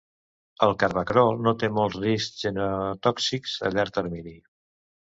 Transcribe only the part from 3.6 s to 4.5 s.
a llarg termini.